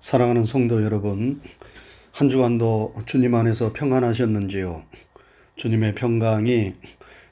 [0.00, 1.40] 사랑하는 성도 여러분,
[2.10, 4.82] 한 주간도 주님 안에서 평안하셨는지요?
[5.56, 6.74] 주님의 평강이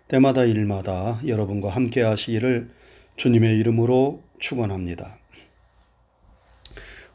[0.09, 2.71] 때마다 일마다 여러분과 함께 하시기를
[3.17, 5.19] 주님의 이름으로 축원합니다.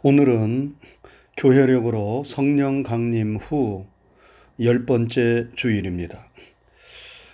[0.01, 0.75] 오늘은
[1.37, 3.93] 교회력으로 성령 강림 후
[4.59, 6.27] 열 번째 주일입니다.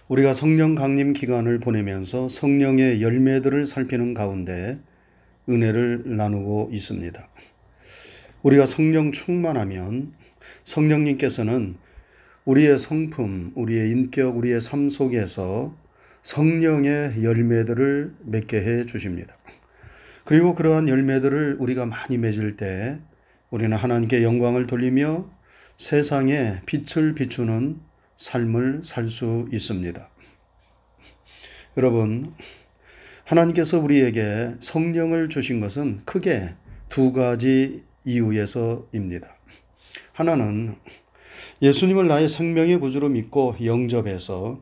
[0.07, 4.79] 우리가 성령 강림 기간을 보내면서 성령의 열매들을 살피는 가운데
[5.49, 7.27] 은혜를 나누고 있습니다.
[8.43, 10.13] 우리가 성령 충만하면
[10.63, 11.75] 성령님께서는
[12.45, 15.75] 우리의 성품, 우리의 인격, 우리의 삶 속에서
[16.23, 19.35] 성령의 열매들을 맺게 해 주십니다.
[20.25, 22.99] 그리고 그러한 열매들을 우리가 많이 맺을 때
[23.49, 25.29] 우리는 하나님께 영광을 돌리며
[25.77, 27.79] 세상에 빛을 비추는
[28.17, 30.09] 삶을 살 수 있습니다.
[31.77, 32.33] 여러분,
[33.23, 36.53] 하나님께서 우리에게 성령을 주신 것은 크게
[36.89, 39.27] 두 가지 이유에서입니다.
[40.13, 40.75] 하나는
[41.61, 44.61] 예수님을 나의 생명의 구주로 믿고 영접해서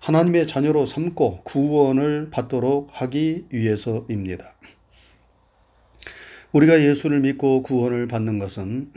[0.00, 4.54] 하나님의 자녀로 삼고 구원을 받도록 하기 위해서입니다.
[6.52, 8.92] 우리가 예수를 믿고 구원을 받는 것은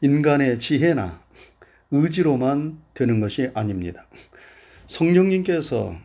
[0.00, 1.22] 인간의 지혜나
[1.90, 4.06] 의지로만 되는 것이 아닙니다.
[4.86, 5.96] 성령님께서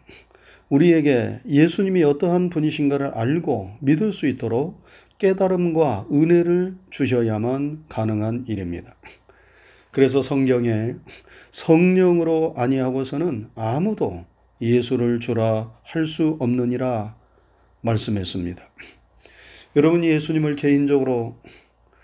[0.69, 4.84] 우리에게 예수님이 어떠한 분이신가를 알고 믿을 수 있도록
[5.25, 8.95] 깨달음과 은혜를 주셔야만 가능한 일입니다.
[9.89, 10.97] 그래서 성경에
[11.49, 14.25] 성령으로 아니하고서는 아무도
[14.61, 17.15] 예수를 주라 할 수 없느니라
[17.81, 18.61] 말씀했습니다.
[19.75, 21.41] 여러분이 예수님을 개인적으로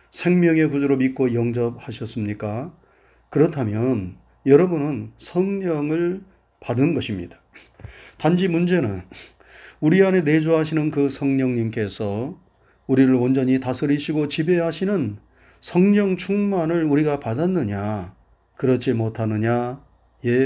[0.09, 2.73] 생명의 구주로 믿고 영접하셨습니까?
[3.29, 6.21] 그렇다면 여러분은 성령을
[6.59, 7.39] 받은 것입니다.
[8.17, 9.03] 단지 문제는
[9.79, 12.39] 우리 안에 내주하시는 그 성령님께서
[12.87, 15.17] 우리를 온전히 다스리시고 지배하시는
[15.61, 18.15] 성령 충만을 우리가 받았느냐,
[18.55, 19.77] 그렇지 못하느냐의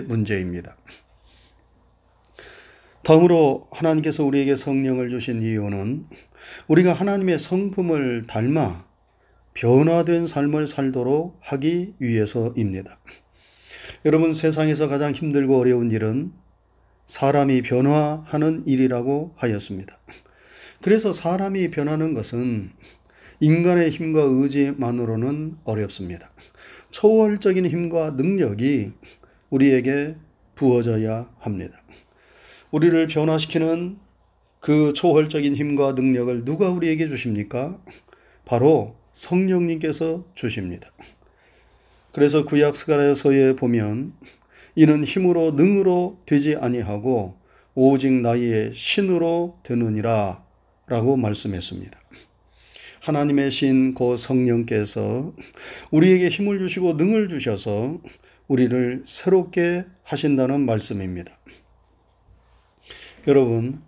[0.07, 0.75] 문제입니다.
[3.03, 6.07] 다음으로 하나님께서 우리에게 성령을 주신 이유는
[6.67, 8.85] 우리가 하나님의 성품을 닮아
[9.53, 12.97] 변화된 삶을 살도록 하기 위해서입니다.
[14.05, 16.33] 여러분 세상에서 가장 힘들고 어려운 일은
[17.05, 19.97] 사람이 변화하는 일이라고 하였습니다.
[20.85, 22.69] 그래서 사람이 변하는 것은
[23.39, 26.29] 인간의 힘과 의지만으로는 어렵습니다.
[26.91, 28.91] 초월적인 힘과 능력이
[29.49, 30.15] 우리에게
[30.53, 31.81] 부어져야 합니다.
[32.69, 33.97] 우리를 변화시키는
[34.59, 37.81] 그 초월적인 힘과 능력을 누가 우리에게 주십니까?
[38.45, 40.91] 바로 성령님께서 주십니다.
[42.11, 44.13] 그래서 구약 스가랴서에 보면
[44.75, 47.39] 이는 힘으로 능으로 되지 아니하고
[47.73, 50.44] 오직 나의 신으로 되느니라
[50.87, 51.99] 라고 말씀했습니다.
[53.01, 55.33] 하나님의 신, 고 성령께서
[55.91, 57.99] 우리에게 힘을 주시고 능을 주셔서
[58.47, 61.37] 우리를 새롭게 하신다는 말씀입니다.
[63.27, 63.81] 여러분,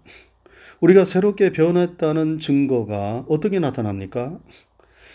[0.80, 4.40] 우리가 새롭게 변했다는 증거가 어떻게 나타납니까?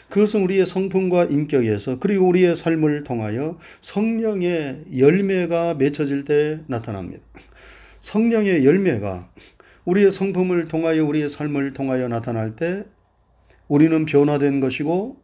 [0.08, 7.22] 그것은 우리의 성품과 인격에서 그리고 우리의 삶을 통하여 성령의 열매가 맺혀질 때 나타납니다.
[8.00, 9.30] 성령의 열매가
[9.84, 12.84] 우리의 성품을 통하여 우리의 삶을 통하여 나타날 때
[13.68, 15.20] 우리는 변화된 것이고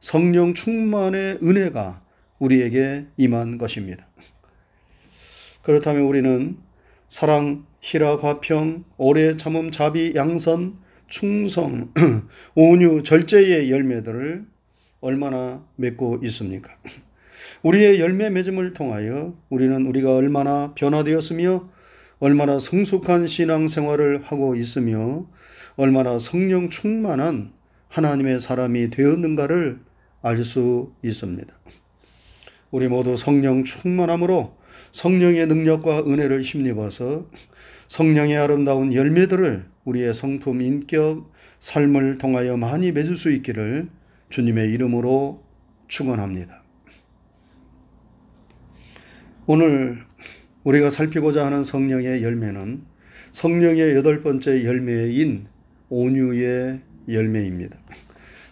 [0.00, 2.02] 성령 충만의 은혜가
[2.38, 4.06] 우리에게 임한 것입니다.
[5.62, 6.56] 그렇다면 우리는
[7.08, 11.92] 사랑, 희락, 화평, 오래 참음, 자비, 양선, 충성,
[12.56, 14.44] 온유, 절제의 열매들을
[15.00, 16.72] 얼마나 맺고 있습니까?
[17.62, 21.68] 우리의 열매 맺음을 통하여 우리는 우리가 얼마나 변화되었으며
[22.22, 25.26] 얼마나 성숙한 신앙 생활을 하고 있으며
[25.74, 27.50] 얼마나 성령 충만한
[27.88, 29.80] 하나님의 사람이 되었는가를
[30.22, 31.52] 알 수 있습니다.
[32.70, 34.56] 우리 모두 성령 충만함으로
[34.92, 37.28] 성령의 능력과 은혜를 힘입어서
[37.88, 41.28] 성령의 아름다운 열매들을 우리의 성품, 인격,
[41.58, 43.88] 삶을 통하여 많이 맺을 수 있기를
[44.30, 45.42] 주님의 이름으로
[45.88, 46.62] 축원합니다.
[49.46, 50.04] 오늘
[50.64, 52.82] 우리가 살피고자 하는 성령의 열매는
[53.32, 55.46] 성령의 여덟 번째 열매인
[55.88, 57.78] 온유의 열매입니다.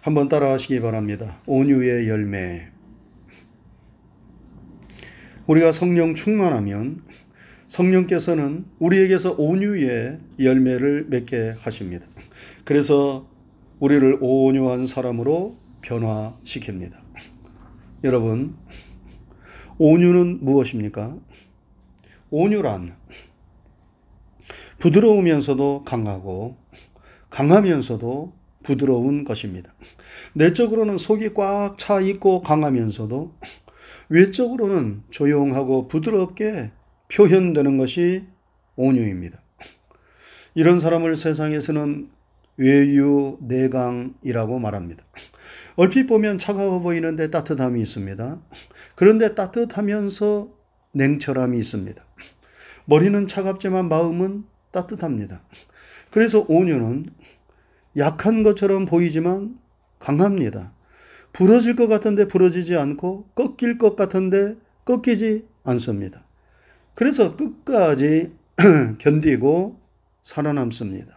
[0.01, 1.41] 한번 따라 하시기 바랍니다.
[1.47, 2.69] 온유의 열매.
[5.47, 7.03] 우리가 성령 충만하면
[7.69, 12.07] 성령께서는 우리에게서 온유의 열매를 맺게 하십니다.
[12.65, 13.29] 그래서
[13.79, 16.95] 우리를 온유한 사람으로 변화시킵니다.
[18.05, 18.55] 여러분,
[19.79, 21.17] 온유는 무엇입니까?
[22.31, 22.95] 온유란
[24.79, 26.57] 부드러우면서도 강하고
[27.29, 28.33] 강하면서도
[28.63, 29.73] 부드러운 것입니다.
[30.35, 33.35] 내적으로는 속이 꽉 차 있고 강하면서도
[34.09, 36.73] 외적으로는 조용하고 부드럽게
[37.13, 38.25] 표현되는 것이
[38.77, 39.41] 온유입니다.
[40.55, 42.11] 이런 사람을 세상에서는
[42.57, 45.05] 외유 내강이라고 말합니다.
[45.77, 48.39] 얼핏 보면 차가워 보이는데 따뜻함이 있습니다.
[48.95, 50.49] 그런데 따뜻하면서
[50.93, 52.05] 냉철함이 있습니다.
[52.91, 55.41] 머리는 차갑지만 마음은 따뜻합니다.
[56.11, 57.07] 그래서 온유는
[57.99, 59.61] 약한 것처럼 보이지만
[60.01, 60.73] 강합니다.
[61.33, 64.57] 부러질 것 같은데 부러지지 않고 꺾일 것 같은데
[64.87, 66.25] 꺾이지 않습니다.
[66.97, 68.33] 그래서 끝까지
[68.99, 69.81] 견디고
[70.25, 71.17] 살아남습니다.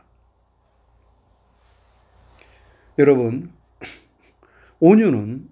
[3.00, 3.52] 여러분,
[4.80, 5.50] 온유는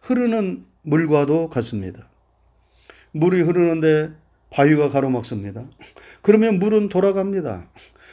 [0.00, 2.08] 흐르는 물과도 같습니다.
[3.12, 4.19] 물이 흐르는데
[4.50, 5.64] 바위가 가로막습니다.
[6.22, 7.68] 그러면 물은 돌아갑니다.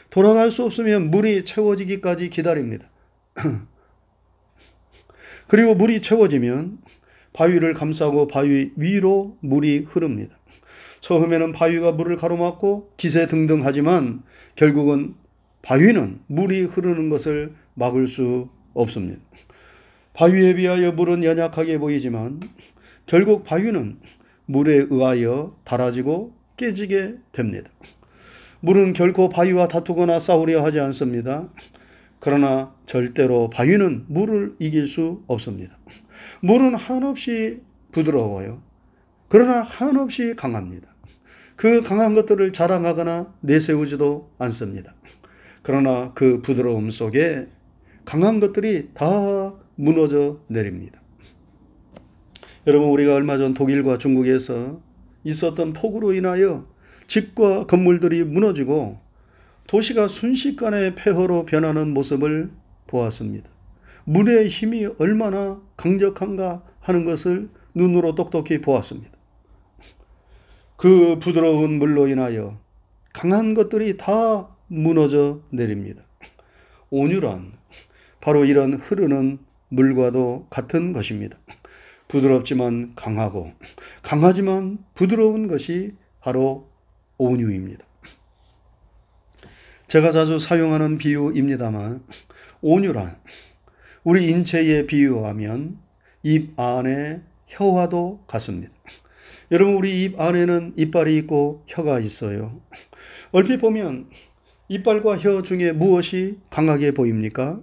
[0.10, 2.88] 돌아갈 수 없으면 물이 채워지기까지 기다립니다.
[5.48, 6.80] 그리고 물이 채워지면
[7.34, 10.38] 바위를 감싸고 바위 위로 물이 흐릅니다.
[11.02, 14.24] 처음에는 바위가 물을 가로막고 기세 등등하지만
[14.56, 15.16] 결국은
[15.62, 19.22] 바위는 물이 흐르는 것을 막을 수 없습니다.
[20.14, 22.40] 바위에 비하여 물은 연약하게 보이지만
[23.06, 24.00] 결국 바위는
[24.48, 27.70] 물에 의하여 닳아지고 깨지게 됩니다.
[28.62, 31.48] 물은 결코 바위와 다투거나 싸우려 하지 않습니다.
[32.20, 35.78] 그러나 절대로 바위는 물을 이길 수 없습니다.
[36.42, 37.62] 물은 한없이
[37.92, 38.62] 부드러워요.
[39.30, 40.88] 그러나 한없이 강합니다.
[41.56, 44.94] 그 강한 것들을 자랑하거나 내세우지도 않습니다.
[45.62, 47.48] 그러나 그 부드러움 속에
[48.06, 51.02] 강한 것들이 다 무너져 내립니다.
[52.68, 54.82] 여러분, 우리가 얼마 전 독일과 중국에서
[55.24, 56.68] 있었던 폭우로 인하여
[57.08, 59.00] 집과 건물들이 무너지고
[59.68, 62.52] 도시가 순식간에 폐허로 변하는 모습을
[62.88, 63.50] 보았습니다.
[64.04, 69.12] 물의 힘이 얼마나 강력한가 하는 것을 눈으로 똑똑히 보았습니다.
[70.76, 72.60] 그 부드러운 물로 인하여
[73.14, 76.04] 강한 것들이 다 무너져 내립니다.
[76.90, 77.54] 온유란
[78.20, 79.40] 바로 이런 흐르는
[79.70, 81.38] 물과도 같은 것입니다.
[82.08, 83.52] 부드럽지만 강하고
[84.02, 86.70] 강하지만 부드러운 것이 바로
[87.18, 87.86] 온유입니다.
[89.88, 92.04] 제가 자주 사용하는 비유입니다만
[92.62, 93.18] 온유란
[94.04, 95.80] 우리 인체에 비유하면
[96.24, 98.74] 입 안에 혀와도 같습니다.
[99.52, 102.62] 여러분 우리 입 안에는 이빨이 있고 혀가 있어요.
[103.32, 104.10] 얼핏 보면
[104.68, 107.62] 이빨과 혀 중에 무엇이 강하게 보입니까?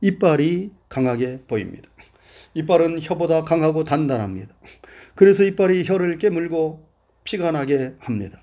[0.00, 1.90] 이빨이 강하게 보입니다.
[2.56, 4.54] 이빨은 혀보다 강하고 단단합니다.
[5.14, 6.88] 그래서 이빨이 혀를 깨물고
[7.24, 8.40] 피가 나게 합니다.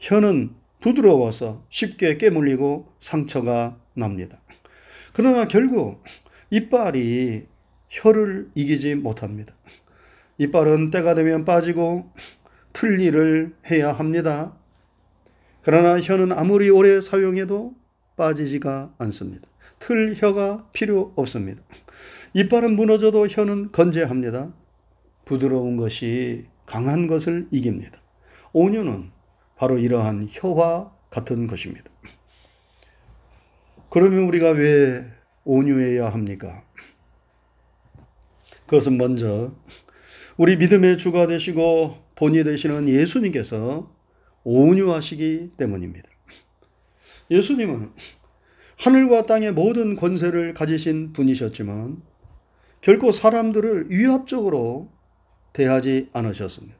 [0.00, 0.50] 혀는
[0.80, 4.38] 부드러워서 쉽게 깨물리고 상처가 납니다.
[5.14, 6.04] 그러나 결국
[6.50, 7.46] 이빨이
[7.88, 9.54] 혀를 이기지 못합니다.
[10.36, 12.12] 이빨은 때가 되면 빠지고
[12.74, 14.52] 틀 일을 해야 합니다.
[15.62, 17.74] 그러나 혀는 아무리 오래 사용해도
[18.16, 19.48] 빠지지가 않습니다.
[19.78, 21.62] 틀 혀가 필요 없습니다.
[22.34, 24.52] 이빨은 무너져도 혀는 건재합니다.
[25.24, 27.98] 부드러운 것이 강한 것을 이깁니다.
[28.52, 29.10] 온유는
[29.56, 31.90] 바로 이러한 혀와 같은 것입니다.
[33.90, 35.04] 그러면 우리가 왜
[35.44, 36.62] 온유해야 합니까?
[38.66, 39.52] 그것은 먼저
[40.36, 43.90] 우리 믿음의 주가 되시고 본이 되시는 예수님께서
[44.44, 46.08] 온유하시기 때문입니다.
[47.30, 47.92] 예수님은
[48.78, 52.00] 하늘과 땅의 모든 권세를 가지신 분이셨지만
[52.80, 54.90] 결코 사람들을 위압적으로
[55.52, 56.76] 대하지 않으셨습니다.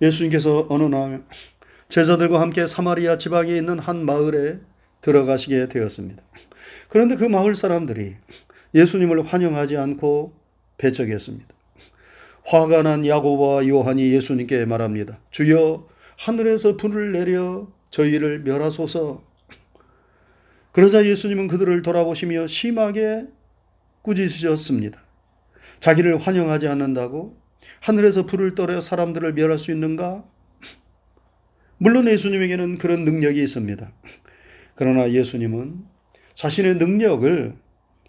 [0.00, 1.24] 예수님께서 어느 날
[1.88, 4.60] 제자들과 함께 사마리아 지방에 있는 한 마을에
[5.00, 6.22] 들어가시게 되었습니다.
[6.88, 8.16] 그런데 그 마을 사람들이
[8.74, 10.34] 예수님을 환영하지 않고
[10.78, 11.46] 배척했습니다.
[12.44, 15.18] 화가 난 야고보와 요한이 예수님께 말합니다.
[15.30, 19.33] 주여 하늘에서 불을 내려 저희를 멸하소서.
[20.74, 23.26] 그러자 예수님은 그들을 돌아보시며 심하게
[24.02, 25.00] 꾸짖으셨습니다.
[25.78, 27.40] 자기를 환영하지 않는다고
[27.80, 30.24] 하늘에서 불을 떨어 사람들을 멸할 수 있는가?
[31.78, 33.92] 물론 예수님에게는 그런 능력이 있습니다.
[34.74, 35.84] 그러나 예수님은
[36.34, 37.54] 자신의 능력을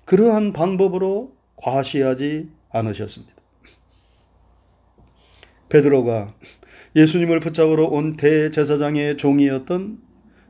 [0.05, 3.36] 그러한 방법으로 과시하지 않으셨습니다.
[5.69, 6.34] 베드로가
[6.95, 10.00] 예수님을 붙잡으러 온 대제사장의 종이었던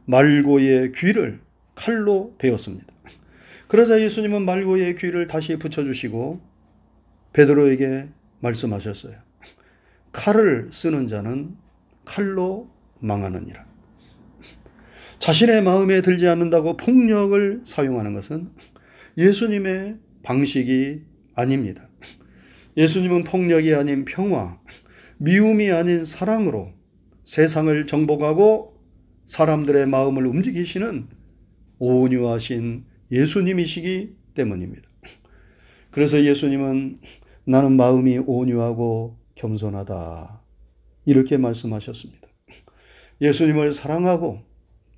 [0.05, 1.44] 말고의 귀를
[1.75, 2.85] 칼로 베었습니다.
[3.67, 6.41] 그러자 예수님은 말고의 귀를 다시 붙여주시고
[7.33, 8.07] 베드로에게
[8.39, 9.15] 말씀하셨어요.
[10.11, 11.55] 칼을 쓰는 자는
[12.05, 13.65] 칼로 망하느니라.
[15.19, 18.49] 자신의 마음에 들지 않는다고 폭력을 사용하는 것은
[19.17, 21.01] 예수님의 방식이
[21.33, 21.87] 아닙니다.
[22.77, 24.59] 예수님은 폭력이 아닌 평화,
[25.17, 26.73] 미움이 아닌 사랑으로
[27.23, 28.75] 세상을 정복하고
[29.27, 31.07] 사람들의 마음을 움직이시는
[31.79, 34.87] 온유하신 예수님이시기 때문입니다.
[35.91, 36.99] 그래서 예수님은
[37.45, 40.41] 나는 마음이 온유하고 겸손하다.
[41.05, 42.27] 이렇게 말씀하셨습니다.
[43.21, 44.41] 예수님을 사랑하고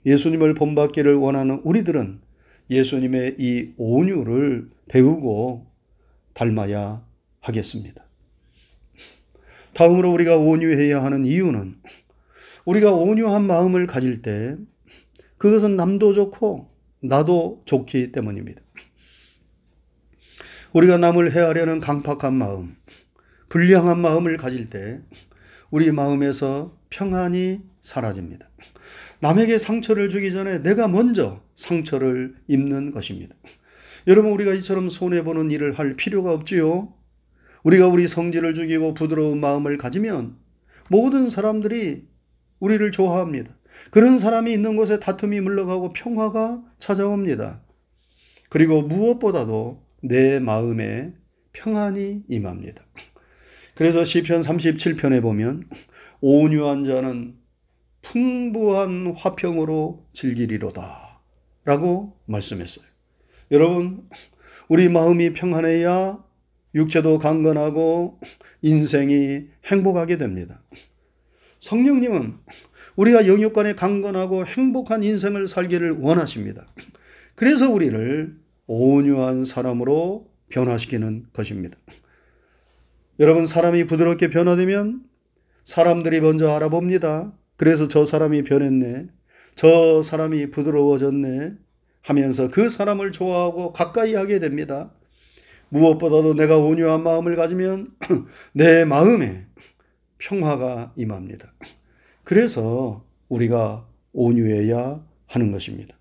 [0.06, 2.22] 예수님을 본받기를 원하는 우리들은
[2.70, 5.68] 예수님의 이 온유를 배우고
[6.34, 7.06] 닮아야
[7.42, 8.06] 하겠습니다.
[9.74, 11.76] 다음으로 우리가 온유해야 하는 이유는
[12.66, 14.56] 우리가 온유한 마음을 가질 때
[15.38, 16.70] 그것은 남도 좋고
[17.02, 18.62] 나도 좋기 때문입니다.
[20.74, 22.76] 우리가 남을 해하려는 강팍한 마음,
[23.50, 25.02] 불량한 마음을 가질 때
[25.70, 28.50] 우리 마음에서 평안이 사라집니다.
[29.20, 33.36] 남에게 상처를 주기 전에 내가 먼저 상처를 입는 것입니다.
[34.06, 36.94] 여러분, 우리가 이처럼 손해보는 일을 할 필요가 없지요.
[37.64, 40.38] 우리가 우리 성질을 죽이고 부드러운 마음을 가지면
[40.90, 42.08] 모든 사람들이
[42.60, 43.57] 우리를 좋아합니다.
[43.92, 47.62] 그런 사람이 있는 곳에 다툼이 물러가고 평화가 찾아옵니다.
[48.50, 51.14] 그리고 무엇보다도 내 마음에
[51.54, 52.84] 평안이 임합니다.
[53.76, 55.68] 그래서 시편 37편에 보면
[56.22, 57.36] 온유한 자는
[58.02, 61.22] 풍부한 화평으로 즐기리로다
[61.66, 62.86] 라고 말씀했어요.
[63.52, 64.08] 여러분,
[64.70, 66.24] 우리 마음이 평안해야
[66.76, 68.20] 육체도 강건하고
[68.62, 70.62] 인생이 행복하게 됩니다.
[71.60, 72.38] 성령님은
[72.98, 76.66] 우리가 영육간에 강건하고 행복한 인생을 살기를 원하십니다.
[77.36, 78.36] 그래서 우리를
[78.66, 81.78] 온유한 사람으로 변화시키는 것입니다.
[83.20, 85.04] 여러분, 사람이 부드럽게 변화되면
[85.64, 87.34] 사람들이 먼저 알아봅니다.
[87.56, 89.08] 그래서 저 사람이 변했네.
[89.56, 91.54] 저 사람이 부드러워졌네.
[92.04, 94.92] 하면서 그 사람을 좋아하고 가까이 하게 됩니다.
[95.70, 97.90] 무엇보다도 내가 온유한 마음을 가지면
[98.54, 99.46] 내 마음에
[100.18, 101.54] 평화가 임합니다.
[102.28, 105.96] 그래서 우리가 온유해야 하는 것입니다.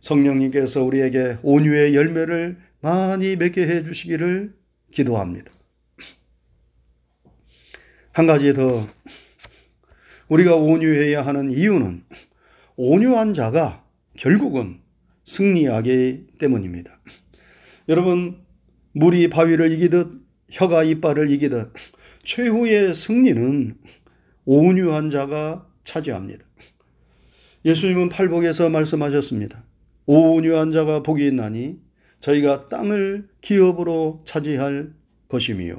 [0.00, 4.54] 성령님께서 우리에게 온유의 열매를 많이 맺게 해 주시기를
[4.92, 5.52] 기도합니다.
[8.12, 8.88] 한 가지 더
[10.28, 12.02] 우리가 온유해야 하는 이유는
[12.76, 13.84] 온유한 자가
[14.16, 14.80] 결국은
[15.26, 16.98] 승리하기 때문입니다.
[17.90, 18.38] 여러분,
[18.92, 20.12] 물이 바위를 이기듯
[20.50, 21.74] 혀가 이빨을 이기듯
[22.24, 23.76] 최후의 승리는
[24.50, 26.42] 온유한 자가 차지합니다.
[27.66, 29.62] 예수님은 팔복에서 말씀하셨습니다.
[30.06, 31.78] 온유한 자가 복이 있나니
[32.20, 34.94] 저희가 땅을 기업으로 차지할
[35.28, 35.78] 것이미요.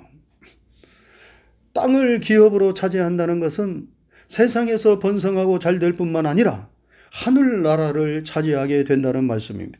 [1.73, 3.87] 땅을 기업으로 차지한다는 것은
[4.27, 6.69] 세상에서 번성하고 잘 될 뿐만 아니라
[7.11, 9.79] 하늘나라를 차지하게 된다는 말씀입니다.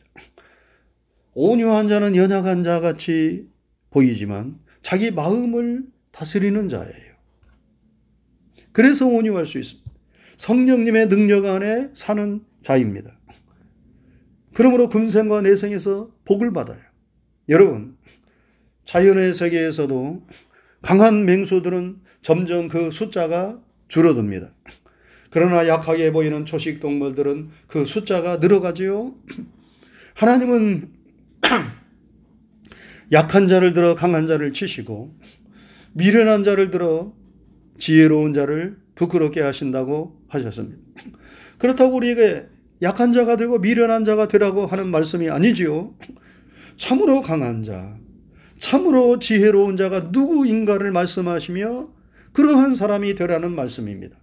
[1.34, 3.46] 온유한 자는 연약한 자 같이
[3.90, 7.09] 보이지만 자기 마음을 다스리는 자예요.
[8.72, 9.90] 그래서 온유할 수 있습니다.
[10.36, 13.18] 성령님의 능력 안에 사는 자입니다.
[14.54, 16.80] 그러므로 금생과 내생에서 복을 받아요.
[17.48, 17.96] 여러분,
[18.84, 20.26] 자연의 세계에서도
[20.82, 24.52] 강한 맹수들은 점점 그 숫자가 줄어듭니다.
[25.30, 29.14] 그러나 약하게 보이는 초식 동물들은 그 숫자가 늘어가지요.
[30.14, 30.90] 하나님은
[33.12, 35.14] 약한 자를 들어 강한 자를 치시고
[35.92, 37.12] 미련한 자를 들어
[37.80, 40.78] 지혜로운 자를 부끄럽게 하신다고 하셨습니다.
[41.58, 42.46] 그렇다고 우리에게
[42.82, 45.94] 약한 자가 되고 미련한 자가 되라고 하는 말씀이 아니지요.
[46.76, 47.98] 참으로 강한 자,
[48.58, 51.88] 참으로 지혜로운 자가 누구인가를 말씀하시며
[52.32, 54.16] 그러한 사람이 되라는 말씀입니다.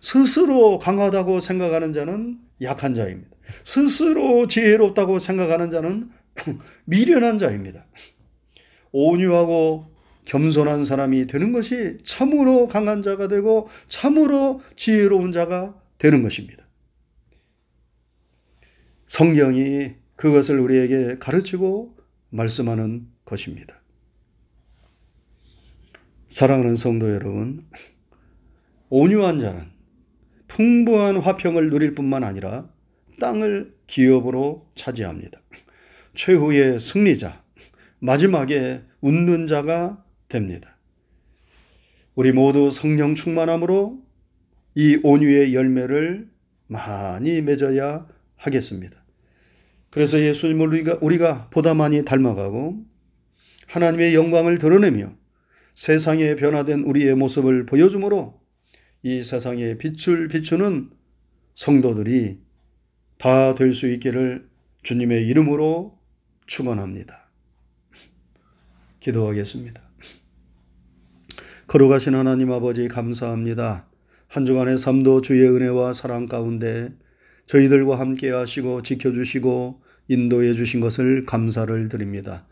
[0.00, 3.30] 스스로 강하다고 생각하는 자는 약한 자입니다.
[3.64, 6.10] 스스로 지혜롭다고 생각하는 자는
[6.84, 7.86] 미련한 자입니다.
[8.92, 9.95] 온유하고
[10.26, 16.64] 겸손한 사람이 되는 것이 참으로 강한 자가 되고 참으로 지혜로운 자가 되는 것입니다.
[19.06, 21.96] 성경이 그것을 우리에게 가르치고
[22.30, 23.80] 말씀하는 것입니다.
[26.28, 27.66] 사랑하는 성도 여러분,
[28.88, 29.70] 온유한 자는
[30.48, 32.68] 풍부한 화평을 누릴 뿐만 아니라
[33.20, 35.40] 땅을 기업으로 차지합니다.
[36.14, 37.42] 최후의 승리자,
[38.00, 40.76] 마지막에 웃는 자가 됩니다.
[42.14, 44.02] 우리 모두 성령 충만함으로
[44.74, 46.28] 이 온유의 열매를
[46.66, 48.06] 많이 맺어야
[48.36, 48.96] 하겠습니다.
[49.90, 52.84] 그래서 예수님을 우리가, 우리가 보다 많이 닮아가고
[53.68, 55.14] 하나님의 영광을 드러내며
[55.74, 58.40] 세상에 변화된 우리의 모습을 보여주므로
[59.02, 60.90] 이 세상에 빛을 비추는
[61.54, 62.40] 성도들이
[63.18, 64.48] 다 될 수 있기를
[64.82, 65.98] 주님의 이름으로
[66.46, 67.30] 축원합니다.
[69.00, 69.85] 기도하겠습니다.
[71.68, 73.88] 걸어가신 하나님 아버지 감사합니다.
[74.28, 76.92] 한 주간의 삶도 주의 은혜와 사랑 가운데
[77.46, 82.46] 저희들과 함께 하시고 지켜주시고 인도해 주신 것을 감사를 드립니다.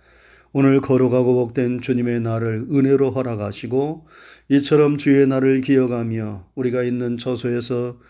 [0.53, 4.09] 오늘 걸어가고 복된 주님의 날을 은혜로 허락하시고
[4.49, 8.01] 이처럼 주의 날을 기억하며 우리가 있는 처소에서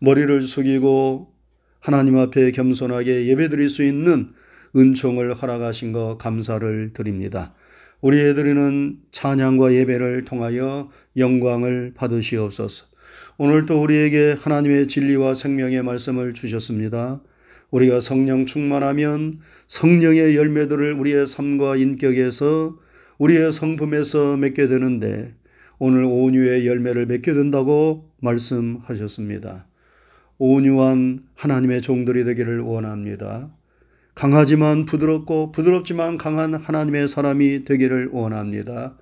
[0.00, 1.32] 머리를 숙이고
[1.80, 4.34] 하나님 앞에 겸손하게 예배드릴 수 있는
[4.76, 7.54] 은총을 허락하신 것 감사를 드립니다.
[8.00, 12.86] 우리 애들이는 찬양과 예배를 통하여 영광을 받으시옵소서.
[13.36, 17.20] 오늘도 우리에게 하나님의 진리와 생명의 말씀을 주셨습니다.
[17.70, 22.78] 우리가 성령 충만하면 성령의 열매들을 우리의 삶과 인격에서
[23.18, 25.34] 우리의 성품에서 맺게 되는데
[25.78, 29.66] 오늘 온유의 열매를 맺게 된다고 말씀하셨습니다.
[30.38, 33.50] 온유한 하나님의 종들이 되기를 원합니다.
[34.20, 38.98] 강하지만 부드럽고 부드럽지만 강한 하나님의 사람이 되기를 원합니다.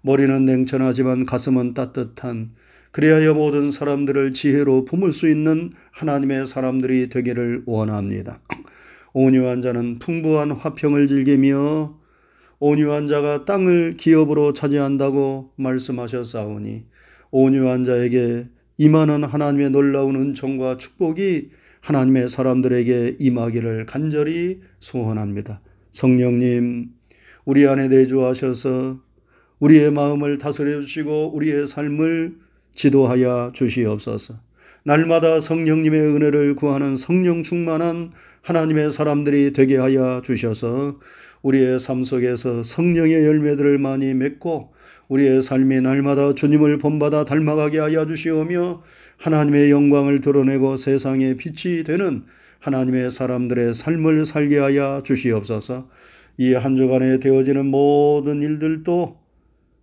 [0.00, 2.52] 머리는 냉철하지만 가슴은 따뜻한
[2.90, 8.40] 그래야 모든 사람들을 지혜로 품을 수 있는 하나님의 사람들이 되기를 원합니다.
[9.12, 11.98] 온유한 자는 풍부한 화평을 즐기며
[12.58, 16.86] 온유한 자가 땅을 기업으로 차지한다고 말씀하셨사오니
[17.30, 18.46] 온유한 자에게
[18.78, 21.50] 임하는 하나님의 놀라운 은총과 축복이
[21.82, 25.60] 하나님의 사람들에게 임하기를 간절히 소원합니다.
[25.90, 26.90] 성령님,
[27.44, 29.00] 우리 안에 내주하셔서
[29.58, 32.36] 우리의 마음을 다스려 주시고 우리의 삶을
[32.74, 34.34] 지도하여 주시옵소서.
[34.84, 38.12] 날마다 성령님의 은혜를 구하는 성령 충만한
[38.42, 40.98] 하나님의 사람들이 되게 하여 주셔서
[41.42, 44.72] 우리의 삶 속에서 성령의 열매들을 많이 맺고
[45.12, 48.82] 우리의 삶이 날마다 주님을 본받아 닮아가게 하여 주시오며
[49.18, 52.24] 하나님의 영광을 드러내고 세상의 빛이 되는
[52.60, 55.88] 하나님의 사람들의 삶을 살게 하여 주시옵소서.
[56.38, 59.18] 이 한 주간에 되어지는 모든 일들도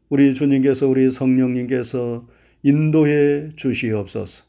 [0.09, 2.27] 우리 주님께서 우리 성령님께서
[2.63, 4.43] 인도해 주시옵소서.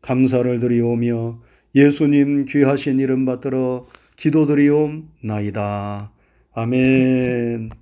[0.00, 1.42] 감사를 드리오며
[1.74, 6.10] 예수님 귀하신 이름 받들어 기도드리옵나이다.
[6.54, 7.81] 아멘.